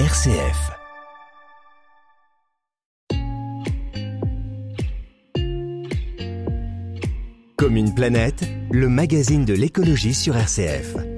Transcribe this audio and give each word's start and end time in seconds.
RCF. 0.00 0.72
Comme 7.56 7.76
une 7.76 7.94
planète, 7.94 8.42
le 8.72 8.88
magazine 8.88 9.44
de 9.44 9.54
l'écologie 9.54 10.12
sur 10.12 10.36
RCF. 10.36 11.13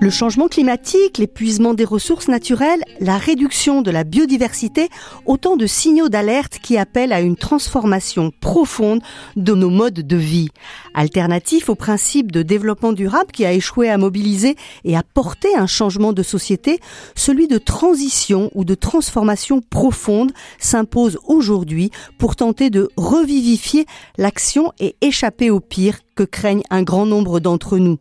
Le 0.00 0.10
changement 0.10 0.48
climatique, 0.48 1.18
l'épuisement 1.18 1.72
des 1.72 1.84
ressources 1.84 2.28
naturelles, 2.28 2.82
la 3.00 3.16
réduction 3.16 3.80
de 3.80 3.90
la 3.90 4.04
biodiversité, 4.04 4.88
autant 5.24 5.56
de 5.56 5.66
signaux 5.66 6.08
d'alerte 6.08 6.58
qui 6.62 6.76
appellent 6.76 7.12
à 7.12 7.20
une 7.20 7.36
transformation 7.36 8.30
profonde 8.40 9.00
de 9.36 9.54
nos 9.54 9.70
modes 9.70 9.94
de 10.00 10.16
vie. 10.16 10.48
Alternatif 10.94 11.68
au 11.68 11.74
principe 11.74 12.32
de 12.32 12.42
développement 12.42 12.92
durable 12.92 13.30
qui 13.32 13.46
a 13.46 13.52
échoué 13.52 13.88
à 13.88 13.96
mobiliser 13.96 14.56
et 14.84 14.96
à 14.96 15.02
porter 15.02 15.54
un 15.56 15.66
changement 15.66 16.12
de 16.12 16.22
société, 16.22 16.80
celui 17.14 17.48
de 17.48 17.58
transition 17.58 18.50
ou 18.54 18.64
de 18.64 18.74
transformation 18.74 19.62
profonde 19.62 20.32
s'impose 20.58 21.18
aujourd'hui 21.24 21.90
pour 22.18 22.36
tenter 22.36 22.68
de 22.68 22.90
revivifier 22.96 23.86
l'action 24.18 24.72
et 24.80 24.96
échapper 25.00 25.50
au 25.50 25.60
pire 25.60 26.00
que 26.14 26.24
craignent 26.24 26.62
un 26.70 26.82
grand 26.82 27.06
nombre 27.06 27.40
d'entre 27.40 27.78
nous 27.78 27.98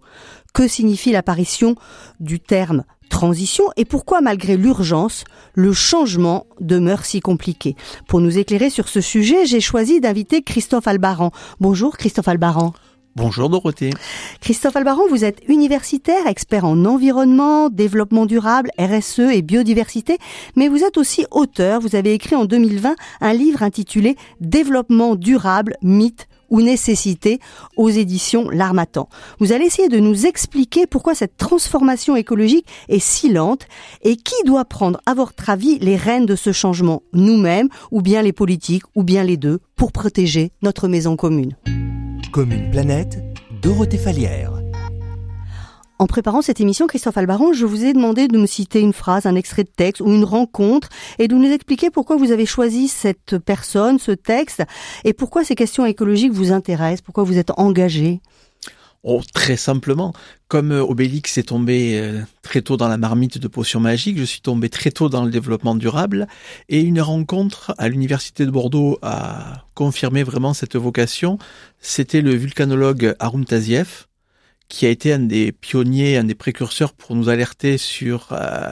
que 0.53 0.67
signifie 0.67 1.11
l'apparition 1.11 1.75
du 2.19 2.39
terme 2.39 2.83
transition 3.09 3.65
et 3.77 3.85
pourquoi 3.85 4.21
malgré 4.21 4.57
l'urgence, 4.57 5.23
le 5.53 5.71
changement 5.71 6.47
demeure 6.59 7.05
si 7.05 7.19
compliqué. 7.19 7.75
Pour 8.07 8.21
nous 8.21 8.39
éclairer 8.39 8.71
sur 8.71 8.87
ce 8.87 9.01
sujet, 9.01 9.45
j'ai 9.45 9.61
choisi 9.61 10.01
d'inviter 10.01 10.41
Christophe 10.41 10.87
Albaran. 10.87 11.31
Bonjour 11.59 11.95
Christophe 11.95 12.27
Albaran. 12.27 12.73
Bonjour 13.15 13.47
Dorothée. 13.47 13.91
Christophe 14.41 14.75
Albaran, 14.75 15.03
vous 15.07 15.23
êtes 15.23 15.43
universitaire, 15.47 16.25
expert 16.25 16.65
en 16.65 16.83
environnement, 16.85 17.69
développement 17.69 18.25
durable, 18.25 18.71
RSE 18.79 19.19
et 19.19 19.43
biodiversité, 19.43 20.17
mais 20.55 20.67
vous 20.67 20.83
êtes 20.83 20.97
aussi 20.97 21.27
auteur. 21.29 21.79
Vous 21.79 21.95
avez 21.95 22.13
écrit 22.13 22.35
en 22.35 22.45
2020 22.45 22.95
un 23.21 23.33
livre 23.33 23.61
intitulé 23.61 24.15
Développement 24.41 25.13
durable, 25.13 25.77
mythe, 25.83 26.27
ou 26.53 26.61
nécessité 26.61 27.39
aux 27.75 27.89
éditions 27.89 28.49
L'Armatan. 28.49 29.09
Vous 29.39 29.51
allez 29.51 29.65
essayer 29.65 29.89
de 29.89 29.99
nous 29.99 30.27
expliquer 30.27 30.85
pourquoi 30.85 31.15
cette 31.15 31.35
transformation 31.35 32.15
écologique 32.15 32.67
est 32.87 32.99
si 32.99 33.33
lente 33.33 33.65
et 34.03 34.15
qui 34.15 34.35
doit 34.45 34.63
prendre, 34.63 35.01
à 35.07 35.15
votre 35.15 35.49
avis, 35.49 35.79
les 35.79 35.97
rênes 35.97 36.27
de 36.27 36.35
ce 36.35 36.51
changement, 36.51 37.01
nous-mêmes, 37.11 37.69
ou 37.91 38.01
bien 38.01 38.21
les 38.21 38.33
politiques, 38.33 38.83
ou 38.95 39.03
bien 39.03 39.23
les 39.23 39.35
deux, 39.35 39.59
pour 39.75 39.91
protéger 39.91 40.51
notre 40.61 40.87
maison 40.87 41.15
commune? 41.15 41.57
Comme 42.31 42.51
une 42.51 42.69
planète, 42.69 43.19
Dorothée 43.61 43.97
Falière. 43.97 44.62
En 46.03 46.05
préparant 46.05 46.41
cette 46.41 46.59
émission, 46.59 46.85
Christophe 46.85 47.17
Albaron, 47.17 47.53
je 47.53 47.65
vous 47.65 47.85
ai 47.85 47.93
demandé 47.93 48.27
de 48.27 48.37
me 48.37 48.45
citer 48.45 48.81
une 48.81 48.91
phrase, 48.91 49.25
un 49.25 49.35
extrait 49.35 49.63
de 49.63 49.69
texte 49.73 50.01
ou 50.01 50.11
une 50.11 50.25
rencontre 50.25 50.89
et 51.17 51.29
de 51.29 51.35
nous 51.35 51.49
expliquer 51.49 51.91
pourquoi 51.91 52.17
vous 52.17 52.33
avez 52.33 52.45
choisi 52.45 52.89
cette 52.89 53.37
personne, 53.37 53.99
ce 53.99 54.11
texte 54.11 54.63
et 55.05 55.13
pourquoi 55.13 55.45
ces 55.45 55.55
questions 55.55 55.85
écologiques 55.85 56.33
vous 56.33 56.51
intéressent, 56.51 56.99
pourquoi 56.99 57.23
vous 57.23 57.37
êtes 57.37 57.51
engagé. 57.55 58.19
Oh, 59.03 59.21
très 59.33 59.55
simplement, 59.55 60.11
comme 60.49 60.73
euh, 60.73 60.83
Obélix 60.83 61.37
est 61.37 61.43
tombé 61.47 61.97
euh, 61.97 62.19
très 62.41 62.61
tôt 62.61 62.75
dans 62.75 62.89
la 62.89 62.97
marmite 62.97 63.37
de 63.37 63.47
potions 63.47 63.79
magiques, 63.79 64.17
je 64.17 64.25
suis 64.25 64.41
tombé 64.41 64.67
très 64.67 64.91
tôt 64.91 65.07
dans 65.07 65.23
le 65.23 65.31
développement 65.31 65.75
durable 65.75 66.27
et 66.67 66.81
une 66.81 66.99
rencontre 66.99 67.73
à 67.77 67.87
l'université 67.87 68.45
de 68.45 68.51
Bordeaux 68.51 68.99
a 69.03 69.63
confirmé 69.73 70.23
vraiment 70.23 70.53
cette 70.53 70.75
vocation. 70.75 71.37
C'était 71.79 72.21
le 72.21 72.35
vulcanologue 72.35 73.15
Arum 73.19 73.45
Taziev 73.45 74.07
qui 74.69 74.85
a 74.85 74.89
été 74.89 75.13
un 75.13 75.19
des 75.19 75.51
pionniers, 75.51 76.17
un 76.17 76.23
des 76.23 76.35
précurseurs 76.35 76.93
pour 76.93 77.15
nous 77.15 77.29
alerter 77.29 77.77
sur 77.77 78.29
euh, 78.31 78.71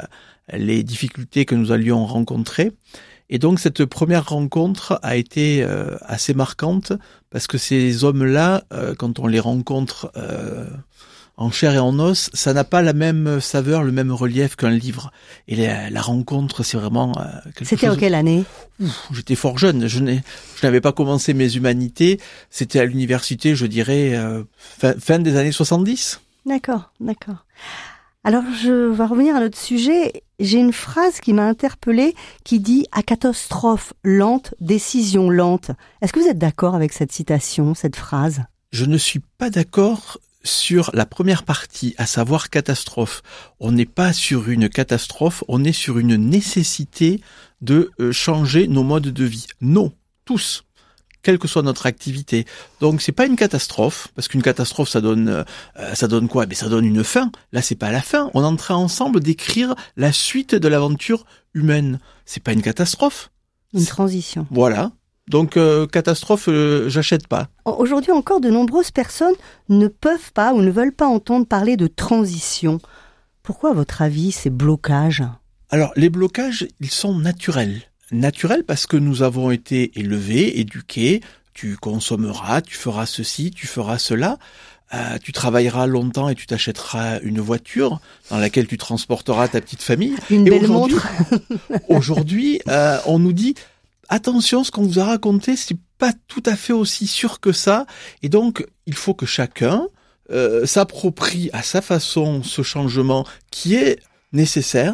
les 0.52 0.83
difficultés 0.83 1.45
que 1.45 1.56
nous 1.56 1.72
allions 1.72 2.06
rencontrer. 2.06 2.72
Et 3.30 3.39
donc 3.39 3.59
cette 3.59 3.86
première 3.86 4.28
rencontre 4.30 5.00
a 5.03 5.16
été 5.16 5.64
euh, 5.64 5.95
assez 6.02 6.33
marquante 6.33 6.92
parce 7.30 7.48
que 7.48 7.58
ces 7.58 8.04
hommes-là, 8.04 8.64
euh, 8.73 8.93
quand 8.93 9.20
on 9.20 9.27
les 9.27 9.39
rencontre 9.39 10.11
en 11.42 11.52
chair 11.52 11.74
et 11.74 11.80
en 11.80 11.98
os, 12.00 12.30
ça 12.34 12.54
n'a 12.54 12.64
pas 12.64 12.82
la 12.82 12.94
même 12.94 13.42
saveur, 13.42 13.84
le 13.84 13.92
même 13.92 14.12
relief 14.12 14.56
qu'un 14.56 14.70
livre. 14.70 15.12
Et 15.48 15.56
la, 15.56 16.02
rencontre, 16.02 16.64
c'est 16.64 16.78
vraiment 16.78 17.14
quelque 17.44 17.66
C'était 17.66 17.90
en 17.90 17.96
quelle 17.96 18.16
année? 18.16 18.44
J'étais 19.12 19.36
fort 19.36 19.58
jeune. 19.58 19.88
Je 19.88 20.00
n'avais 20.64 20.82
pas 20.82 20.92
commencé 20.92 21.34
mes 21.34 21.56
humanités. 21.56 22.20
C'était 22.50 22.80
à 22.80 22.86
l'université, 22.86 23.56
je 23.56 23.66
dirais, 23.66 24.20
fin, 24.58 24.94
fin 25.00 25.20
des 25.20 25.36
années 25.36 25.52
70. 25.52 26.22
D'accord, 26.46 26.92
d'accord. 27.00 27.46
Alors 28.23 28.44
je 28.64 28.92
vais 28.92 29.06
revenir 29.06 29.36
à 29.36 29.40
notre 29.40 29.58
sujet. 29.58 30.23
J'ai 30.40 30.60
une 30.60 30.73
phrase 30.73 31.20
qui 31.20 31.34
m'a 31.34 31.48
interpellée 31.48 32.14
qui 32.44 32.60
dit 32.60 32.86
à 32.92 33.02
catastrophe 33.02 33.94
lente, 34.04 34.54
décision 34.60 35.30
lente. 35.30 35.72
Est-ce 36.02 36.14
que 36.14 36.20
vous 36.20 36.28
êtes 36.28 36.38
d'accord 36.38 36.76
avec 36.76 36.94
cette 36.94 37.12
citation, 37.12 37.73
cette 37.73 37.96
phrase? 37.96 38.44
Je 38.72 38.86
ne 38.86 38.98
suis 38.98 39.22
pas 39.40 39.50
d'accord 39.50 40.20
sur 40.44 40.92
la 40.94 41.06
première 41.06 41.44
partie, 41.44 41.94
à 41.98 42.06
savoir 42.06 42.50
catastrophe. 42.50 43.22
On 43.60 43.72
n'est 43.72 43.86
pas 43.86 44.14
sur 44.14 44.50
une 44.50 44.70
catastrophe, 44.70 45.44
on 45.48 45.64
est 45.64 45.74
sur 45.74 46.00
une 46.00 46.16
nécessité 46.16 47.22
de 47.62 47.92
euh, 48.00 48.12
changer 48.12 48.68
nos 48.68 48.84
modes 48.84 49.08
de 49.08 49.26
vie. 49.26 49.48
Non, 49.62 49.94
tous 50.26 50.64
quelle 51.24 51.38
que 51.38 51.48
soit 51.48 51.62
notre 51.62 51.86
activité. 51.86 52.46
Donc 52.80 53.02
c'est 53.02 53.12
pas 53.12 53.26
une 53.26 53.36
catastrophe 53.36 54.08
parce 54.16 54.28
qu'une 54.28 54.42
catastrophe 54.42 54.90
ça 54.90 55.02
donne 55.02 55.30
euh, 55.30 55.94
ça 55.94 56.08
donne 56.08 56.28
quoi? 56.28 56.46
Mais 56.46 56.56
ça 56.56 56.68
donne 56.68 56.86
une 56.86 57.04
fin. 57.04 57.32
Là 57.52 57.62
c'est 57.62 57.76
pas 57.76 57.92
la 57.92 58.02
fin. 58.02 58.32
On 58.34 58.42
est 58.42 58.48
en 58.48 58.56
train 58.56 58.76
ensemble 58.76 59.20
d'écrire 59.20 59.76
la 59.98 60.12
suite 60.12 60.56
de 60.56 60.68
l'aventure 60.68 61.26
humaine. 61.54 62.00
C'est 62.26 62.42
pas 62.42 62.54
une 62.54 62.62
catastrophe. 62.62 63.32
Une 63.73 63.86
transition. 63.86 64.48
Voilà. 64.50 64.92
Donc 65.30 65.55
euh, 65.55 65.87
catastrophe, 65.87 66.49
euh, 66.49 66.89
j'achète 66.89 67.27
pas. 67.27 67.48
Aujourd'hui 67.65 68.11
encore, 68.11 68.42
de 68.42 68.49
nombreuses 68.49 68.92
personnes 68.92 69.36
ne 69.70 69.87
peuvent 69.87 70.32
pas 70.33 70.54
ou 70.54 70.61
ne 70.61 70.71
veulent 70.71 70.93
pas 70.93 71.08
entendre 71.08 71.45
parler 71.45 71.77
de 71.77 71.87
transition. 71.87 72.80
Pourquoi, 73.43 73.71
à 73.71 73.73
votre 73.73 74.02
avis, 74.02 74.31
ces 74.31 74.49
blocages? 74.49 75.23
Alors, 75.70 75.93
les 75.95 76.10
blocages, 76.10 76.67
ils 76.80 76.92
sont 76.92 77.15
naturels 77.15 77.81
naturel 78.11 78.64
parce 78.64 78.87
que 78.87 78.98
nous 78.98 79.23
avons 79.23 79.52
été 79.52 79.99
élevés, 79.99 80.60
éduqués, 80.60 81.21
tu 81.54 81.77
consommeras, 81.77 82.61
tu 82.61 82.76
feras 82.76 83.05
ceci, 83.05 83.52
tu 83.52 83.67
feras 83.67 83.98
cela. 83.98 84.37
Euh, 84.93 85.17
tu 85.23 85.31
travailleras 85.31 85.87
longtemps 85.87 86.27
et 86.27 86.36
tu 86.36 86.45
t'achèteras 86.45 87.20
une 87.21 87.39
voiture 87.39 88.02
dans 88.30 88.37
laquelle 88.37 88.67
tu 88.67 88.77
transporteras 88.77 89.48
ta 89.48 89.61
petite 89.61 89.81
famille. 89.81 90.15
Une 90.30 90.43
belle 90.43 90.67
montre. 90.67 91.08
aujourd'hui, 91.87 92.60
euh, 92.67 92.98
on 93.05 93.17
nous 93.17 93.31
dit 93.31 93.55
attention, 94.11 94.64
ce 94.64 94.70
qu'on 94.70 94.83
vous 94.83 94.99
a 94.99 95.05
raconté, 95.05 95.55
c'est 95.55 95.77
pas 95.98 96.14
tout 96.27 96.44
à 96.45 96.55
fait 96.55 96.73
aussi 96.73 97.08
sûr 97.08 97.39
que 97.39 97.52
ça. 97.52 97.88
Et 98.22 98.30
donc, 98.30 98.67
il 98.86 98.94
faut 98.94 99.16
que 99.16 99.26
chacun 99.26 99.88
euh, 100.30 100.66
s'approprie 100.66 101.49
à 101.54 101.64
sa 101.64 101.82
façon 101.82 102.44
ce 102.44 102.61
changement 102.61 103.26
qui 103.49 103.76
est 103.76 103.99
nécessaire. 104.33 104.94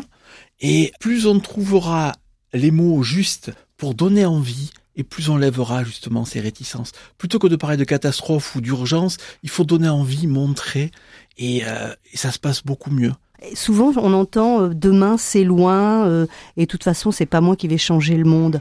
Et 0.61 0.93
plus 0.99 1.25
on 1.27 1.39
trouvera 1.39 2.13
les 2.53 2.71
mots 2.71 3.03
justes 3.03 3.51
pour 3.75 3.93
donner 3.93 4.25
envie, 4.25 4.71
et 4.95 5.03
plus 5.03 5.29
on 5.29 5.37
lèvera 5.37 5.83
justement 5.83 6.25
ces 6.25 6.39
réticences. 6.39 6.91
Plutôt 7.17 7.37
que 7.37 7.47
de 7.47 7.55
parler 7.55 7.77
de 7.77 7.83
catastrophe 7.83 8.55
ou 8.55 8.61
d'urgence, 8.61 9.17
il 9.43 9.49
faut 9.49 9.63
donner 9.63 9.89
envie, 9.89 10.25
montrer, 10.25 10.91
et, 11.37 11.63
euh, 11.65 11.93
ça 12.13 12.31
se 12.31 12.39
passe 12.39 12.63
beaucoup 12.63 12.89
mieux. 12.89 13.13
souvent, 13.53 13.91
on 13.97 14.13
entend 14.13 14.61
euh, 14.61 14.69
demain 14.73 15.17
c'est 15.17 15.43
loin, 15.43 16.25
et 16.55 16.61
de 16.61 16.65
toute 16.65 16.83
façon, 16.83 17.11
c'est 17.11 17.27
pas 17.27 17.41
moi 17.41 17.55
qui 17.55 17.67
vais 17.67 17.77
changer 17.77 18.15
le 18.15 18.25
monde. 18.25 18.59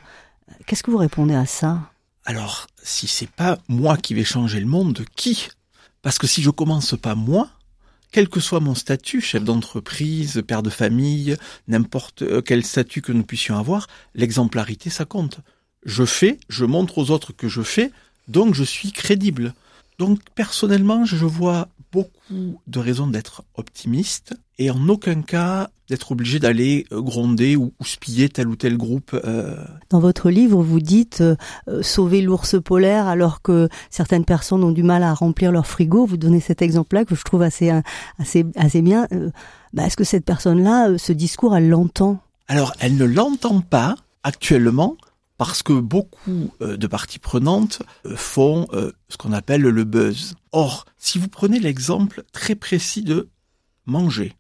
Qu'est-ce 0.67 0.83
que 0.83 0.91
vous 0.91 0.99
répondez 0.99 1.35
à 1.35 1.47
ça? 1.47 1.91
Alors, 2.25 2.67
si 2.83 3.07
c'est 3.07 3.31
pas 3.31 3.59
moi 3.69 3.97
qui 3.97 4.15
vais 4.15 4.25
changer 4.25 4.61
le 4.61 4.67
monde, 4.67 5.05
qui? 5.15 5.49
Parce 6.03 6.19
que 6.19 6.27
si 6.27 6.43
je 6.43 6.51
commence 6.51 6.97
pas 6.97 7.15
moi, 7.15 7.49
quel 8.13 8.29
que 8.29 8.41
soit 8.41 8.61
mon 8.61 8.75
statut, 8.75 9.21
chef 9.21 9.45
d'entreprise, 9.45 10.43
père 10.47 10.63
de 10.63 10.71
famille, 10.71 11.37
n'importe 11.69 12.23
euh, 12.23 12.41
quel 12.41 12.65
statut 12.65 13.03
que 13.03 13.13
nous 13.13 13.25
puissions 13.25 13.59
avoir, 13.59 13.89
l'exemplarité, 14.15 14.91
ça 14.91 15.05
compte. 15.05 15.41
Je 15.85 16.05
fais, 16.05 16.39
je 16.49 16.65
montre 16.65 16.99
aux 16.99 17.11
autres 17.11 17.33
que 17.33 17.49
je 17.49 17.63
fais, 17.63 17.93
donc 18.29 18.55
je 18.55 18.65
suis 18.65 18.93
crédible. 18.93 19.55
Donc 19.99 20.21
personnellement, 20.35 21.05
je 21.05 21.25
vois 21.25 21.69
beaucoup 21.93 22.59
de 22.67 22.79
raisons 22.79 23.07
d'être 23.07 23.45
optimiste 23.55 24.35
et 24.59 24.71
en 24.71 24.89
aucun 24.89 25.23
cas 25.23 25.71
d'être 25.89 26.13
obligé 26.13 26.39
d'aller 26.39 26.85
euh, 26.93 27.01
gronder 27.01 27.57
ou, 27.57 27.73
ou, 27.79 27.85
spiller 27.85 28.29
tel 28.29 28.49
ou 28.49 28.57
tel 28.57 28.77
groupe. 28.77 29.15
Euh. 29.25 29.57
Dans 29.91 30.01
votre 30.01 30.31
livre, 30.31 30.63
vous 30.63 30.81
dites 30.81 31.21
euh, 31.23 31.37
sauver 31.83 32.23
l'ours 32.23 32.61
polaire 32.61 33.07
alors 33.07 33.41
que 33.41 33.69
certaines 33.91 34.25
personnes 34.25 34.65
ont 34.65 34.73
du 34.73 34.83
mal 34.83 35.03
à 35.03 35.15
remplir 35.15 35.53
leur 35.53 35.67
frigo. 35.67 36.05
Vous 36.05 36.17
donnez 36.17 36.41
cet 36.41 36.61
exemple-là 36.61 37.05
que 37.05 37.15
je 37.15 37.23
trouve 37.23 37.43
assez 37.43 37.71
assez 38.19 38.45
assez 38.57 38.83
bien. 38.83 39.07
Bah, 39.73 39.87
Est-ce 39.87 39.97
que 39.97 40.05
cette 40.05 40.25
personne-là, 40.25 40.99
ce 40.99 41.13
discours, 41.13 41.57
elle 41.57 41.69
l'entend? 41.69 42.19
Alors, 42.49 42.73
elle 42.81 42.97
ne 42.97 43.05
l'entend 43.05 43.61
pas 43.61 43.95
actuellement 44.23 44.97
parce 45.39 45.63
que 45.63 45.73
beaucoup 45.73 46.53
euh, 46.61 46.77
de 46.77 46.87
parties 46.87 47.19
prenantes 47.19 47.83
euh, 48.07 48.17
font 48.17 48.67
euh, 48.73 48.93
ce 49.09 49.17
qu'on 49.17 49.33
appelle 49.33 49.63
le 49.63 49.85
buzz. 49.85 50.35
Or, 50.53 50.87
si 50.97 51.19
vous 51.19 51.29
prenez 51.29 51.59
l'exemple 51.59 52.25
très 52.33 52.55
précis 52.55 53.03
de 53.03 53.29
manger, 53.85 54.35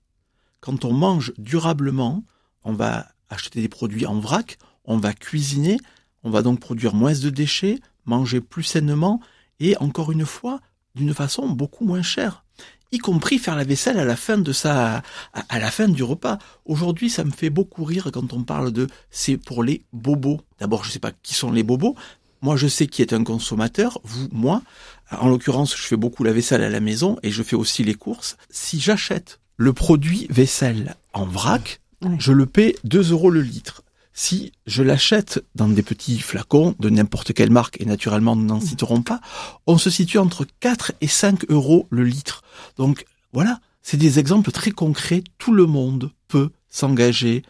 quand 0.60 0.84
on 0.84 0.92
mange 0.92 1.32
durablement, 1.38 2.24
on 2.64 2.72
va 2.72 3.06
acheter 3.28 3.60
des 3.60 3.68
produits 3.68 4.06
en 4.06 4.18
vrac, 4.18 4.58
on 4.84 4.98
va 4.98 5.12
cuisiner, 5.12 5.78
on 6.22 6.30
va 6.30 6.42
donc 6.42 6.60
produire 6.60 6.94
moins 6.94 7.12
de 7.12 7.30
déchets, 7.30 7.78
manger 8.04 8.40
plus 8.40 8.62
sainement 8.62 9.20
et 9.60 9.76
encore 9.78 10.12
une 10.12 10.26
fois, 10.26 10.60
d'une 10.94 11.14
façon 11.14 11.48
beaucoup 11.48 11.84
moins 11.84 12.02
chère 12.02 12.44
y 12.92 12.98
compris 12.98 13.38
faire 13.38 13.56
la 13.56 13.64
vaisselle 13.64 13.98
à 13.98 14.04
la 14.04 14.16
fin 14.16 14.38
de 14.38 14.52
sa, 14.52 15.02
à, 15.32 15.58
la 15.58 15.70
fin 15.70 15.88
du 15.88 16.02
repas. 16.02 16.38
Aujourd'hui, 16.64 17.10
ça 17.10 17.24
me 17.24 17.30
fait 17.30 17.50
beaucoup 17.50 17.84
rire 17.84 18.10
quand 18.12 18.32
on 18.32 18.42
parle 18.42 18.72
de 18.72 18.86
c'est 19.10 19.36
pour 19.36 19.62
les 19.62 19.82
bobos. 19.92 20.40
D'abord, 20.60 20.84
je 20.84 20.90
sais 20.90 20.98
pas 20.98 21.12
qui 21.22 21.34
sont 21.34 21.50
les 21.50 21.62
bobos. 21.62 21.94
Moi, 22.42 22.56
je 22.56 22.68
sais 22.68 22.86
qui 22.86 23.02
est 23.02 23.12
un 23.12 23.24
consommateur. 23.24 24.00
Vous, 24.04 24.28
moi. 24.30 24.62
En 25.10 25.28
l'occurrence, 25.28 25.76
je 25.76 25.82
fais 25.82 25.96
beaucoup 25.96 26.24
la 26.24 26.32
vaisselle 26.32 26.62
à 26.62 26.68
la 26.68 26.80
maison 26.80 27.18
et 27.22 27.30
je 27.30 27.42
fais 27.42 27.56
aussi 27.56 27.82
les 27.84 27.94
courses. 27.94 28.36
Si 28.50 28.80
j'achète 28.80 29.40
le 29.56 29.72
produit 29.72 30.26
vaisselle 30.30 30.96
en 31.12 31.24
vrac, 31.24 31.80
je 32.18 32.32
le 32.32 32.46
paie 32.46 32.76
2 32.84 33.12
euros 33.12 33.30
le 33.30 33.40
litre. 33.40 33.82
Si 34.18 34.52
je 34.64 34.82
l'achète 34.82 35.44
dans 35.56 35.68
des 35.68 35.82
petits 35.82 36.18
flacons 36.18 36.74
de 36.80 36.88
n'importe 36.88 37.34
quelle 37.34 37.50
marque, 37.50 37.78
et 37.82 37.84
naturellement 37.84 38.34
nous 38.34 38.46
n'en 38.46 38.62
citerons 38.62 39.02
pas, 39.02 39.20
on 39.66 39.76
se 39.76 39.90
situe 39.90 40.16
entre 40.16 40.46
4 40.60 40.92
et 41.02 41.06
5 41.06 41.44
euros 41.50 41.86
le 41.90 42.02
litre. 42.02 42.42
Donc 42.78 43.04
voilà, 43.34 43.60
c'est 43.82 43.98
des 43.98 44.18
exemples 44.18 44.52
très 44.52 44.70
concrets. 44.70 45.22
Tout 45.36 45.52
le 45.52 45.66
monde 45.66 46.12
peut 46.28 46.48
s'engager 46.70 47.42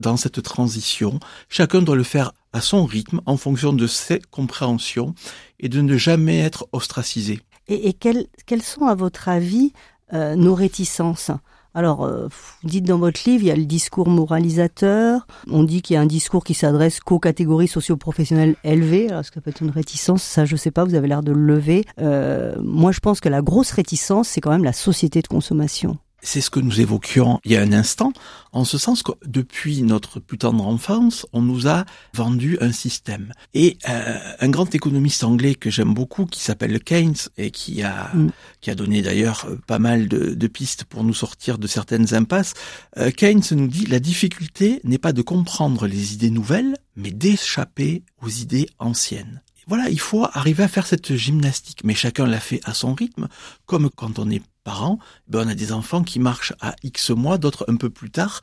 dans 0.00 0.18
cette 0.18 0.42
transition. 0.42 1.18
Chacun 1.48 1.80
doit 1.80 1.96
le 1.96 2.02
faire 2.02 2.32
à 2.52 2.60
son 2.60 2.84
rythme, 2.84 3.22
en 3.24 3.38
fonction 3.38 3.72
de 3.72 3.86
ses 3.86 4.20
compréhensions, 4.30 5.14
et 5.60 5.70
de 5.70 5.80
ne 5.80 5.96
jamais 5.96 6.40
être 6.40 6.68
ostracisé. 6.72 7.40
Et, 7.68 7.94
quelles, 7.94 8.26
sont, 8.62 8.84
à 8.84 8.94
votre 8.94 9.30
avis, 9.30 9.72
euh, 10.12 10.36
nos 10.36 10.54
réticences? 10.54 11.30
Alors, 11.74 12.04
euh, 12.04 12.28
dites 12.64 12.84
dans 12.84 12.98
votre 12.98 13.22
livre, 13.26 13.44
il 13.44 13.46
y 13.46 13.50
a 13.50 13.56
le 13.56 13.64
discours 13.64 14.08
moralisateur. 14.08 15.26
On 15.50 15.64
dit 15.64 15.80
qu'il 15.80 15.94
y 15.94 15.96
a 15.96 16.02
un 16.02 16.06
discours 16.06 16.44
qui 16.44 16.52
s'adresse 16.52 17.00
qu'aux 17.00 17.18
catégories 17.18 17.68
socio-professionnelles 17.68 18.56
élevées. 18.62 19.08
Alors, 19.08 19.20
est-ce 19.20 19.30
que 19.30 19.36
ça 19.36 19.40
peut 19.40 19.50
être 19.50 19.62
une 19.62 19.70
réticence? 19.70 20.22
Ça, 20.22 20.44
je 20.44 20.56
sais 20.56 20.70
pas. 20.70 20.84
Vous 20.84 20.94
avez 20.94 21.08
l'air 21.08 21.22
de 21.22 21.32
le 21.32 21.40
lever. 21.40 21.86
Euh, 21.98 22.54
moi, 22.60 22.92
je 22.92 23.00
pense 23.00 23.20
que 23.20 23.30
la 23.30 23.40
grosse 23.40 23.70
réticence, 23.70 24.28
c'est 24.28 24.40
quand 24.42 24.50
même 24.50 24.64
la 24.64 24.74
société 24.74 25.22
de 25.22 25.28
consommation. 25.28 25.96
C'est 26.22 26.40
ce 26.40 26.50
que 26.50 26.60
nous 26.60 26.80
évoquions 26.80 27.40
il 27.44 27.52
y 27.52 27.56
a 27.56 27.62
un 27.62 27.72
instant, 27.72 28.12
en 28.52 28.64
ce 28.64 28.78
sens 28.78 29.02
que 29.02 29.12
depuis 29.26 29.82
notre 29.82 30.20
plus 30.20 30.38
tendre 30.38 30.66
enfance, 30.66 31.26
on 31.32 31.42
nous 31.42 31.66
a 31.66 31.84
vendu 32.14 32.58
un 32.60 32.70
système. 32.70 33.32
Et 33.54 33.76
euh, 33.88 34.18
un 34.38 34.48
grand 34.48 34.72
économiste 34.74 35.24
anglais 35.24 35.54
que 35.54 35.70
j'aime 35.70 35.94
beaucoup, 35.94 36.26
qui 36.26 36.40
s'appelle 36.40 36.78
Keynes 36.80 37.16
et 37.38 37.50
qui 37.50 37.82
a 37.82 38.10
mm. 38.14 38.30
qui 38.60 38.70
a 38.70 38.74
donné 38.74 39.02
d'ailleurs 39.02 39.46
euh, 39.48 39.58
pas 39.66 39.78
mal 39.78 40.06
de, 40.06 40.34
de, 40.34 40.46
pistes 40.46 40.84
pour 40.84 41.02
nous 41.02 41.14
sortir 41.14 41.58
de 41.58 41.66
certaines 41.66 42.14
impasses, 42.14 42.54
euh, 42.98 43.10
Keynes 43.10 43.42
nous 43.52 43.68
dit 43.68 43.86
la 43.86 44.00
difficulté 44.00 44.80
n'est 44.84 44.98
pas 44.98 45.12
de 45.12 45.22
comprendre 45.22 45.86
les 45.86 46.14
idées 46.14 46.30
nouvelles, 46.30 46.76
mais 46.94 47.10
d'échapper 47.10 48.04
aux 48.22 48.28
idées 48.28 48.68
anciennes 48.78 49.42
voilà, 49.66 49.88
il 49.88 50.00
faut 50.00 50.26
arriver 50.32 50.64
à 50.64 50.68
faire 50.68 50.86
cette 50.86 51.14
gymnastique, 51.14 51.82
mais 51.84 51.94
chacun 51.94 52.26
l'a 52.26 52.40
fait 52.40 52.60
à 52.64 52.74
son 52.74 52.94
rythme, 52.94 53.28
comme 53.66 53.90
quand 53.90 54.18
on 54.18 54.28
est 54.30 54.42
parent, 54.62 54.98
ben 55.28 55.46
on 55.46 55.48
a 55.48 55.54
des 55.54 55.72
enfants 55.72 56.02
qui 56.02 56.18
marchent 56.18 56.54
à 56.60 56.74
X 56.82 57.10
mois, 57.10 57.38
d'autres 57.38 57.64
un 57.68 57.76
peu 57.76 57.90
plus 57.90 58.10
tard. 58.10 58.42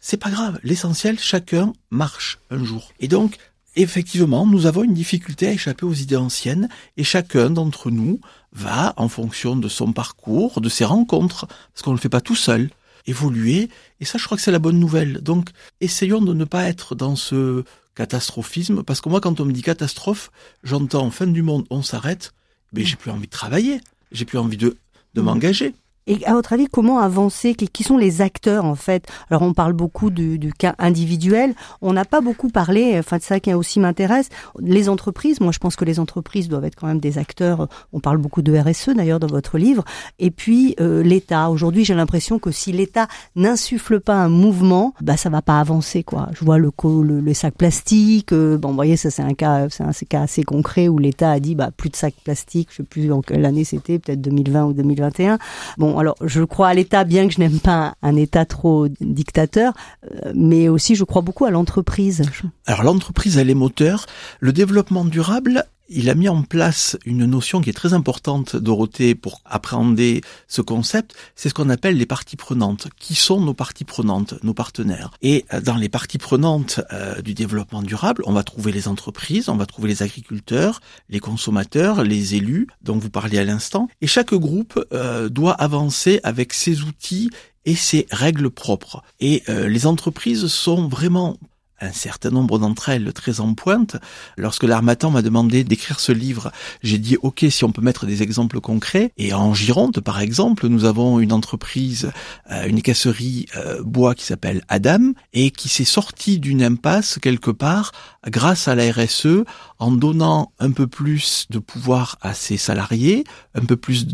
C'est 0.00 0.18
pas 0.18 0.30
grave, 0.30 0.60
l'essentiel, 0.62 1.18
chacun 1.18 1.72
marche 1.90 2.38
un 2.50 2.62
jour. 2.62 2.92
Et 3.00 3.08
donc, 3.08 3.38
effectivement, 3.76 4.46
nous 4.46 4.66
avons 4.66 4.84
une 4.84 4.94
difficulté 4.94 5.48
à 5.48 5.52
échapper 5.52 5.86
aux 5.86 5.94
idées 5.94 6.16
anciennes, 6.16 6.68
et 6.96 7.04
chacun 7.04 7.50
d'entre 7.50 7.90
nous 7.90 8.20
va, 8.52 8.94
en 8.96 9.08
fonction 9.08 9.56
de 9.56 9.68
son 9.68 9.92
parcours, 9.92 10.60
de 10.60 10.68
ses 10.68 10.84
rencontres, 10.84 11.46
parce 11.46 11.82
qu'on 11.82 11.92
ne 11.92 11.96
le 11.96 12.00
fait 12.00 12.08
pas 12.08 12.20
tout 12.20 12.36
seul, 12.36 12.70
évoluer, 13.06 13.68
et 14.00 14.04
ça 14.04 14.18
je 14.18 14.24
crois 14.24 14.36
que 14.36 14.42
c'est 14.42 14.52
la 14.52 14.58
bonne 14.58 14.78
nouvelle. 14.78 15.20
Donc, 15.20 15.50
essayons 15.80 16.20
de 16.20 16.34
ne 16.34 16.44
pas 16.44 16.64
être 16.64 16.94
dans 16.94 17.16
ce 17.16 17.64
catastrophisme, 17.94 18.82
parce 18.82 19.00
que 19.00 19.08
moi, 19.08 19.20
quand 19.20 19.40
on 19.40 19.44
me 19.44 19.52
dit 19.52 19.62
catastrophe, 19.62 20.30
j'entends 20.62 21.10
fin 21.10 21.26
du 21.26 21.42
monde, 21.42 21.66
on 21.70 21.82
s'arrête, 21.82 22.32
mais 22.72 22.84
j'ai 22.84 22.96
plus 22.96 23.10
envie 23.10 23.26
de 23.26 23.32
travailler, 23.32 23.80
j'ai 24.12 24.24
plus 24.24 24.38
envie 24.38 24.56
de, 24.56 24.76
de 25.14 25.20
mmh. 25.20 25.24
m'engager. 25.24 25.74
Et 26.06 26.24
à 26.26 26.34
votre 26.34 26.52
avis, 26.52 26.66
comment 26.66 26.98
avancer? 26.98 27.54
Qui 27.54 27.82
sont 27.82 27.96
les 27.96 28.20
acteurs 28.20 28.66
en 28.66 28.74
fait? 28.74 29.06
Alors 29.30 29.42
on 29.42 29.54
parle 29.54 29.72
beaucoup 29.72 30.10
du, 30.10 30.38
du 30.38 30.52
cas 30.52 30.74
individuel. 30.78 31.54
On 31.80 31.94
n'a 31.94 32.04
pas 32.04 32.20
beaucoup 32.20 32.48
parlé, 32.48 32.96
enfin 32.98 33.16
de 33.16 33.22
ça 33.22 33.40
qui 33.40 33.54
aussi 33.54 33.80
m'intéresse, 33.80 34.28
les 34.60 34.90
entreprises. 34.90 35.40
Moi, 35.40 35.52
je 35.52 35.58
pense 35.58 35.76
que 35.76 35.84
les 35.84 36.00
entreprises 36.00 36.48
doivent 36.48 36.66
être 36.66 36.76
quand 36.76 36.86
même 36.86 37.00
des 37.00 37.16
acteurs. 37.16 37.68
On 37.94 38.00
parle 38.00 38.18
beaucoup 38.18 38.42
de 38.42 38.54
RSE 38.56 38.90
d'ailleurs 38.90 39.18
dans 39.18 39.28
votre 39.28 39.56
livre. 39.56 39.84
Et 40.18 40.30
puis 40.30 40.74
euh, 40.80 41.02
l'État. 41.02 41.48
Aujourd'hui, 41.48 41.86
j'ai 41.86 41.94
l'impression 41.94 42.38
que 42.38 42.50
si 42.50 42.70
l'État 42.70 43.08
n'insuffle 43.34 43.98
pas 44.00 44.16
un 44.16 44.28
mouvement, 44.28 44.92
bah 45.00 45.16
ça 45.16 45.30
va 45.30 45.40
pas 45.40 45.58
avancer 45.58 46.02
quoi. 46.02 46.28
Je 46.34 46.44
vois 46.44 46.58
le, 46.58 46.70
le, 47.02 47.20
le 47.20 47.34
sac 47.34 47.54
plastique. 47.54 48.32
Euh, 48.32 48.58
bon, 48.58 48.68
vous 48.68 48.74
voyez, 48.74 48.96
ça 48.98 49.10
c'est 49.10 49.22
un 49.22 49.34
cas, 49.34 49.68
c'est 49.70 49.84
un, 49.84 49.92
cas 50.06 50.22
assez 50.22 50.42
concret 50.42 50.88
où 50.88 50.98
l'État 50.98 51.30
a 51.30 51.40
dit 51.40 51.54
bah 51.54 51.70
plus 51.74 51.88
de 51.88 51.96
sacs 51.96 52.14
plastiques. 52.22 52.68
Je 52.72 52.76
sais 52.78 52.82
plus 52.82 53.10
en 53.10 53.22
quelle 53.22 53.46
année 53.46 53.64
c'était, 53.64 53.98
peut-être 53.98 54.20
2020 54.20 54.64
ou 54.66 54.72
2021. 54.74 55.38
Bon, 55.78 55.93
alors 55.98 56.16
je 56.22 56.42
crois 56.42 56.68
à 56.68 56.74
l'État, 56.74 57.04
bien 57.04 57.26
que 57.28 57.34
je 57.34 57.40
n'aime 57.40 57.60
pas 57.60 57.94
un 58.02 58.16
État 58.16 58.44
trop 58.44 58.88
dictateur, 59.00 59.72
euh, 60.04 60.32
mais 60.34 60.68
aussi 60.68 60.94
je 60.94 61.04
crois 61.04 61.22
beaucoup 61.22 61.44
à 61.44 61.50
l'entreprise. 61.50 62.22
Alors 62.66 62.82
l'entreprise, 62.82 63.38
elle 63.38 63.50
est 63.50 63.54
moteur. 63.54 64.06
Le 64.40 64.52
développement 64.52 65.04
durable, 65.04 65.64
il 65.88 66.08
a 66.08 66.14
mis 66.14 66.28
en 66.28 66.42
place 66.42 66.96
une 67.04 67.26
notion 67.26 67.60
qui 67.60 67.70
est 67.70 67.74
très 67.74 67.92
importante, 67.92 68.56
Dorothée, 68.56 69.14
pour 69.14 69.40
appréhender 69.44 70.22
ce 70.48 70.62
concept, 70.62 71.14
c'est 71.36 71.48
ce 71.48 71.54
qu'on 71.54 71.68
appelle 71.68 71.96
les 71.96 72.06
parties 72.06 72.36
prenantes. 72.36 72.88
Qui 72.98 73.14
sont 73.14 73.40
nos 73.40 73.54
parties 73.54 73.84
prenantes, 73.84 74.34
nos 74.42 74.54
partenaires? 74.54 75.10
Et 75.22 75.44
euh, 75.52 75.60
dans 75.60 75.76
les 75.76 75.88
parties 75.88 76.18
prenantes 76.18 76.80
euh, 76.92 77.20
du 77.20 77.34
développement 77.34 77.82
durable, 77.82 78.22
on 78.26 78.32
va 78.32 78.42
trouver 78.42 78.72
les 78.72 78.88
entreprises, 78.88 79.48
on 79.48 79.56
va 79.56 79.66
trouver 79.66 79.88
les 79.88 80.02
agriculteurs, 80.02 80.80
les 81.10 81.20
consommateurs, 81.20 82.02
les 82.02 82.34
élus, 82.34 82.66
dont 82.82 82.96
vous 82.96 83.10
parliez 83.10 83.38
à 83.38 83.44
l'instant, 83.44 83.88
et 84.00 84.06
chaque 84.06 84.34
groupe 84.34 84.82
euh, 84.92 85.28
doit 85.28 85.52
avancer 85.52 86.20
avec 86.22 86.54
ses 86.54 86.82
outils 86.82 87.30
et 87.66 87.74
ses 87.74 88.06
règles 88.10 88.50
propres. 88.50 89.02
Et 89.20 89.42
les 89.48 89.86
entreprises 89.86 90.48
sont 90.48 90.86
vraiment 90.86 91.38
un 91.80 91.92
certain 91.92 92.30
nombre 92.30 92.58
d'entre 92.58 92.88
elles 92.88 93.12
très 93.12 93.40
en 93.40 93.54
pointe. 93.54 93.96
Lorsque 94.36 94.64
l'Armatan 94.64 95.10
m'a 95.10 95.22
demandé 95.22 95.64
d'écrire 95.64 96.00
ce 96.00 96.12
livre, 96.12 96.52
j'ai 96.82 96.98
dit 96.98 97.16
ok 97.22 97.44
si 97.50 97.64
on 97.64 97.72
peut 97.72 97.82
mettre 97.82 98.06
des 98.06 98.22
exemples 98.22 98.60
concrets. 98.60 99.12
Et 99.16 99.32
en 99.34 99.54
Gironde, 99.54 100.00
par 100.00 100.20
exemple, 100.20 100.68
nous 100.68 100.84
avons 100.84 101.20
une 101.20 101.32
entreprise, 101.32 102.10
euh, 102.50 102.66
une 102.66 102.82
casserie 102.82 103.46
euh, 103.56 103.82
bois 103.82 104.14
qui 104.14 104.24
s'appelle 104.24 104.62
Adam 104.68 105.12
et 105.32 105.50
qui 105.50 105.68
s'est 105.68 105.84
sortie 105.84 106.38
d'une 106.38 106.62
impasse 106.62 107.18
quelque 107.20 107.50
part 107.50 107.92
grâce 108.26 108.68
à 108.68 108.74
la 108.74 108.90
RSE 108.90 109.44
en 109.78 109.92
donnant 109.92 110.52
un 110.58 110.70
peu 110.70 110.86
plus 110.86 111.46
de 111.50 111.58
pouvoir 111.58 112.16
à 112.20 112.34
ses 112.34 112.56
salariés, 112.56 113.24
un 113.54 113.64
peu 113.64 113.76
plus 113.76 114.06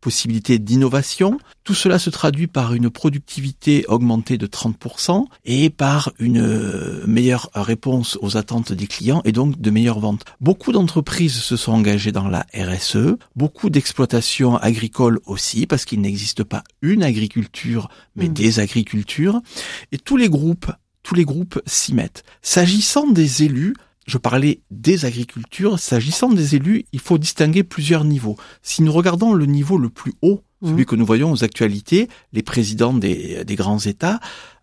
possibilités 0.00 0.58
d'innovation. 0.58 1.38
Tout 1.64 1.74
cela 1.74 1.98
se 1.98 2.10
traduit 2.10 2.46
par 2.46 2.74
une 2.74 2.90
productivité 2.90 3.84
augmentée 3.88 4.38
de 4.38 4.46
30% 4.46 5.24
et 5.44 5.70
par 5.70 6.12
une 6.18 6.40
euh, 6.40 7.04
meilleure 7.06 7.50
réponse 7.54 8.18
aux 8.20 8.36
attentes 8.36 8.72
des 8.72 8.86
clients 8.86 9.22
et 9.24 9.32
donc 9.32 9.60
de 9.60 9.70
meilleures 9.70 10.00
ventes. 10.00 10.24
Beaucoup 10.40 10.72
d'entreprises 10.72 11.40
se 11.40 11.56
sont 11.56 11.72
engagées 11.72 12.12
dans 12.12 12.28
la 12.28 12.46
RSE, 12.54 13.16
beaucoup 13.36 13.70
d'exploitations 13.70 14.56
agricoles 14.56 15.20
aussi 15.26 15.66
parce 15.66 15.84
qu'il 15.84 16.00
n'existe 16.00 16.44
pas 16.44 16.64
une 16.82 17.02
agriculture 17.02 17.88
mais 18.16 18.28
mmh. 18.28 18.32
des 18.32 18.60
agricultures 18.60 19.40
et 19.92 19.98
tous 19.98 20.16
les 20.16 20.28
groupes 20.28 20.70
tous 21.04 21.14
les 21.14 21.24
groupes 21.24 21.58
s'y 21.64 21.94
mettent. 21.94 22.22
S'agissant 22.42 23.06
des 23.06 23.42
élus, 23.42 23.72
je 24.08 24.18
parlais 24.18 24.62
des 24.70 25.04
agricultures. 25.04 25.78
S'agissant 25.78 26.30
des 26.30 26.56
élus, 26.56 26.86
il 26.92 26.98
faut 26.98 27.18
distinguer 27.18 27.62
plusieurs 27.62 28.04
niveaux. 28.04 28.36
Si 28.62 28.82
nous 28.82 28.92
regardons 28.92 29.34
le 29.34 29.46
niveau 29.46 29.78
le 29.78 29.90
plus 29.90 30.14
haut, 30.22 30.42
celui 30.64 30.82
mmh. 30.82 30.86
que 30.86 30.96
nous 30.96 31.06
voyons 31.06 31.30
aux 31.30 31.44
actualités, 31.44 32.08
les 32.32 32.42
présidents 32.42 32.94
des, 32.94 33.44
grands 33.50 33.78
États, 33.78 34.18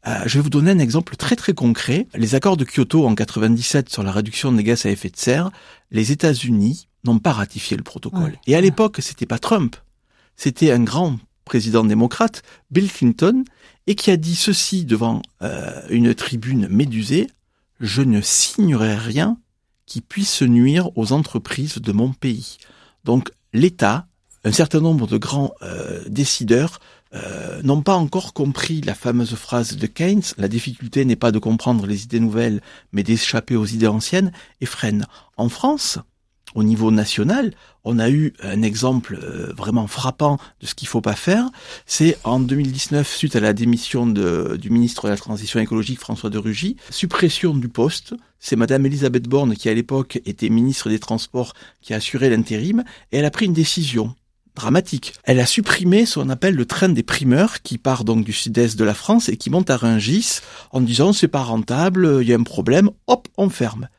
euh, 0.08 0.16
je 0.26 0.40
vais 0.40 0.44
vous 0.44 0.50
donner 0.50 0.72
un 0.72 0.80
exemple 0.80 1.16
très 1.16 1.36
très 1.36 1.54
concret. 1.54 2.08
Les 2.16 2.36
accords 2.36 2.58
de 2.58 2.66
Kyoto 2.66 3.06
en 3.06 3.16
97 3.16 3.90
sur 3.90 4.04
la 4.04 4.12
réduction 4.12 4.52
des 4.52 4.64
gaz 4.64 4.86
à 4.86 4.90
effet 4.90 5.10
de 5.10 5.16
serre, 5.16 5.52
les 5.92 6.12
États-Unis 6.12 6.88
n'ont 7.06 7.20
pas 7.20 7.32
ratifié 7.32 7.78
le 7.78 7.84
protocole. 7.84 8.38
Et 8.48 8.56
à 8.56 8.62
l'époque, 8.62 8.98
c'était 9.00 9.28
pas 9.28 9.40
Trump, 9.40 9.76
c'était 10.36 10.72
un 10.72 10.84
grand 10.84 11.18
président 11.46 11.84
démocrate, 11.84 12.42
Bill 12.72 12.92
Clinton, 12.92 13.44
et 13.86 13.94
qui 13.94 14.10
a 14.10 14.18
dit 14.18 14.36
ceci 14.36 14.84
devant 14.84 15.22
euh, 15.44 15.82
une 15.90 16.16
tribune 16.16 16.68
médusée 16.68 17.28
je 17.80 18.02
ne 18.02 18.22
signerai 18.22 18.96
rien 18.96 19.38
qui 19.86 20.02
puisse 20.02 20.42
nuire 20.42 20.90
aux 20.98 21.12
entreprises 21.12 21.78
de 21.78 21.92
mon 21.92 22.12
pays. 22.12 22.58
Donc 23.04 23.32
l'État, 23.54 24.08
un 24.44 24.52
certain 24.52 24.80
nombre 24.80 25.08
de 25.08 25.18
grands 25.18 25.54
euh, 25.62 26.04
décideurs 26.08 26.80
euh, 27.14 27.62
n'ont 27.64 27.82
pas 27.82 27.96
encore 27.96 28.34
compris 28.34 28.82
la 28.82 28.96
fameuse 28.96 29.36
phrase 29.36 29.78
de 29.78 29.88
Keynes, 29.88 30.24
la 30.38 30.48
difficulté 30.48 31.06
n'est 31.06 31.16
pas 31.16 31.32
de 31.32 31.40
comprendre 31.40 31.86
les 31.86 32.04
idées 32.04 32.20
nouvelles, 32.20 32.62
mais 32.92 33.04
d'échapper 33.04 33.56
aux 33.56 33.66
idées 33.66 33.88
anciennes, 33.88 34.32
et 34.60 34.66
freinent. 34.66 35.06
En 35.38 35.48
France, 35.48 36.00
au 36.56 36.64
niveau 36.64 36.90
national, 36.90 37.54
on 37.84 38.00
a 38.00 38.10
eu 38.10 38.34
un 38.42 38.62
exemple 38.64 39.20
euh, 39.22 39.54
vraiment 39.56 39.88
frappant 39.88 40.40
de 40.62 40.66
ce 40.66 40.74
qu'il 40.74 40.88
faut 40.88 41.02
pas 41.02 41.16
faire. 41.16 41.50
C'est 41.86 42.18
en 42.24 42.40
2019, 42.40 43.14
suite 43.14 43.36
à 43.36 43.42
la 43.42 43.54
démission 43.54 44.08
du 44.08 44.70
ministre 44.70 45.06
de 45.06 45.12
la 45.12 45.18
Transition 45.18 45.60
écologique 45.60 46.00
François 46.00 46.30
de 46.30 46.38
Rugy, 46.38 46.78
suppression 46.90 47.54
du 47.54 47.68
poste. 47.68 48.16
C'est 48.40 48.56
Madame 48.56 48.86
Elisabeth 48.86 49.28
Borne 49.28 49.56
qui 49.56 49.70
à 49.70 49.74
l'époque 49.74 50.22
était 50.26 50.50
ministre 50.50 50.90
des 50.90 51.00
Transports 51.00 51.54
qui 51.82 51.94
a 51.94 51.98
assuré 51.98 52.30
l'intérim 52.30 52.84
et 53.12 53.18
elle 53.18 53.26
a 53.26 53.32
pris 53.32 53.46
une 53.46 53.54
décision 53.54 54.16
dramatique. 54.56 55.14
Elle 55.26 55.42
a 55.42 55.46
supprimé 55.46 56.06
ce 56.06 56.20
qu'on 56.20 56.30
appelle 56.30 56.56
le 56.56 56.66
train 56.66 56.88
des 56.88 57.04
primeurs 57.04 57.62
qui 57.62 57.78
part 57.78 58.06
donc 58.06 58.24
du 58.24 58.32
sud-est 58.32 58.78
de 58.78 58.86
la 58.86 58.94
France 58.94 59.28
et 59.28 59.36
qui 59.36 59.50
monte 59.50 59.70
à 59.70 59.78
Rungis 59.78 60.40
en 60.72 60.80
disant 60.80 61.12
c'est 61.12 61.28
pas 61.28 61.44
rentable, 61.44 62.20
il 62.22 62.28
y 62.30 62.34
a 62.34 62.38
un 62.38 62.44
problème, 62.44 62.90
hop, 63.08 63.28
on 63.38 63.50
ferme. 63.50 63.90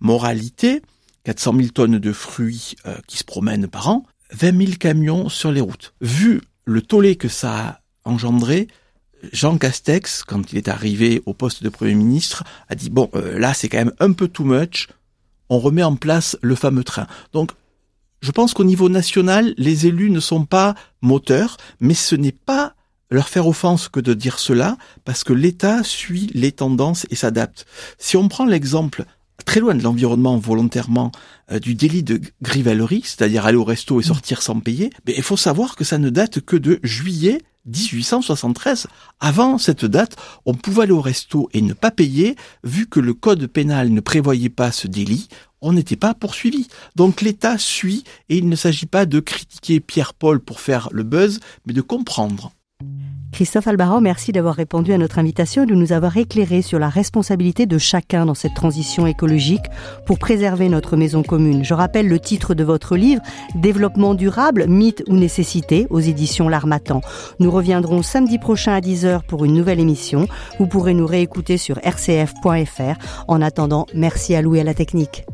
Moralité, 0.00 0.82
400 1.24 1.54
000 1.56 1.68
tonnes 1.68 1.98
de 1.98 2.12
fruits 2.12 2.74
euh, 2.86 2.96
qui 3.06 3.18
se 3.18 3.24
promènent 3.24 3.68
par 3.68 3.88
an, 3.88 4.04
20 4.32 4.66
000 4.66 4.72
camions 4.78 5.28
sur 5.28 5.52
les 5.52 5.60
routes. 5.60 5.94
Vu 6.00 6.40
le 6.64 6.82
tollé 6.82 7.16
que 7.16 7.28
ça 7.28 7.58
a 7.58 7.80
engendré, 8.04 8.68
Jean 9.32 9.56
Castex, 9.56 10.24
quand 10.24 10.52
il 10.52 10.58
est 10.58 10.68
arrivé 10.68 11.22
au 11.26 11.34
poste 11.34 11.62
de 11.62 11.68
Premier 11.68 11.94
ministre, 11.94 12.44
a 12.68 12.74
dit, 12.74 12.90
bon, 12.90 13.08
euh, 13.14 13.38
là 13.38 13.54
c'est 13.54 13.68
quand 13.68 13.78
même 13.78 13.92
un 14.00 14.12
peu 14.12 14.28
too 14.28 14.44
much, 14.44 14.88
on 15.48 15.58
remet 15.58 15.82
en 15.82 15.96
place 15.96 16.36
le 16.40 16.54
fameux 16.54 16.84
train. 16.84 17.06
Donc, 17.32 17.52
je 18.20 18.30
pense 18.30 18.54
qu'au 18.54 18.64
niveau 18.64 18.88
national, 18.88 19.52
les 19.56 19.86
élus 19.86 20.10
ne 20.10 20.20
sont 20.20 20.44
pas 20.44 20.74
moteurs, 21.02 21.56
mais 21.80 21.94
ce 21.94 22.14
n'est 22.14 22.32
pas 22.32 22.74
leur 23.10 23.28
faire 23.28 23.46
offense 23.46 23.88
que 23.88 24.00
de 24.00 24.14
dire 24.14 24.38
cela, 24.38 24.76
parce 25.04 25.24
que 25.24 25.32
l'État 25.32 25.82
suit 25.82 26.30
les 26.32 26.52
tendances 26.52 27.06
et 27.10 27.16
s'adapte. 27.16 27.66
Si 27.98 28.16
on 28.16 28.28
prend 28.28 28.46
l'exemple 28.46 29.04
très 29.44 29.60
loin 29.60 29.74
de 29.74 29.82
l'environnement 29.82 30.38
volontairement 30.38 31.12
euh, 31.50 31.58
du 31.58 31.74
délit 31.74 32.02
de 32.02 32.20
grivellerie, 32.42 33.02
c'est-à-dire 33.04 33.46
aller 33.46 33.56
au 33.56 33.64
resto 33.64 34.00
et 34.00 34.04
sortir 34.04 34.42
sans 34.42 34.60
payer, 34.60 34.90
mais 35.06 35.14
il 35.16 35.22
faut 35.22 35.36
savoir 35.36 35.76
que 35.76 35.84
ça 35.84 35.98
ne 35.98 36.10
date 36.10 36.40
que 36.40 36.56
de 36.56 36.80
juillet 36.82 37.42
1873. 37.66 38.86
Avant 39.20 39.58
cette 39.58 39.84
date, 39.84 40.16
on 40.46 40.54
pouvait 40.54 40.82
aller 40.82 40.92
au 40.92 41.00
resto 41.00 41.48
et 41.52 41.62
ne 41.62 41.74
pas 41.74 41.90
payer, 41.90 42.36
vu 42.64 42.86
que 42.86 43.00
le 43.00 43.14
code 43.14 43.46
pénal 43.46 43.90
ne 43.90 44.00
prévoyait 44.00 44.48
pas 44.48 44.72
ce 44.72 44.88
délit, 44.88 45.28
on 45.60 45.72
n'était 45.72 45.96
pas 45.96 46.14
poursuivi. 46.14 46.68
Donc 46.96 47.20
l'État 47.20 47.56
suit 47.58 48.04
et 48.28 48.36
il 48.36 48.48
ne 48.48 48.56
s'agit 48.56 48.86
pas 48.86 49.06
de 49.06 49.20
critiquer 49.20 49.80
Pierre-Paul 49.80 50.40
pour 50.40 50.60
faire 50.60 50.88
le 50.92 51.04
buzz, 51.04 51.40
mais 51.66 51.72
de 51.72 51.80
comprendre. 51.80 52.52
Christophe 53.32 53.66
Albaro, 53.66 54.00
merci 54.00 54.30
d'avoir 54.30 54.54
répondu 54.54 54.92
à 54.92 54.98
notre 54.98 55.18
invitation 55.18 55.62
et 55.62 55.66
de 55.66 55.74
nous 55.74 55.92
avoir 55.92 56.18
éclairé 56.18 56.60
sur 56.60 56.78
la 56.78 56.90
responsabilité 56.90 57.64
de 57.64 57.78
chacun 57.78 58.26
dans 58.26 58.34
cette 58.34 58.52
transition 58.52 59.06
écologique 59.06 59.64
pour 60.04 60.18
préserver 60.18 60.68
notre 60.68 60.98
maison 60.98 61.22
commune. 61.22 61.64
Je 61.64 61.72
rappelle 61.72 62.08
le 62.08 62.20
titre 62.20 62.54
de 62.54 62.62
votre 62.62 62.94
livre, 62.94 63.22
Développement 63.54 64.12
durable, 64.12 64.66
mythe 64.68 65.02
ou 65.08 65.16
nécessité, 65.16 65.86
aux 65.88 66.00
éditions 66.00 66.50
L'Armatan. 66.50 67.00
Nous 67.40 67.50
reviendrons 67.50 68.02
samedi 68.02 68.38
prochain 68.38 68.74
à 68.74 68.80
10h 68.80 69.22
pour 69.22 69.46
une 69.46 69.54
nouvelle 69.54 69.80
émission. 69.80 70.28
Vous 70.58 70.66
pourrez 70.66 70.92
nous 70.92 71.06
réécouter 71.06 71.56
sur 71.56 71.78
rcf.fr. 71.78 73.24
En 73.28 73.40
attendant, 73.40 73.86
merci 73.94 74.34
à 74.34 74.42
Louis 74.42 74.60
à 74.60 74.64
la 74.64 74.74
technique. 74.74 75.24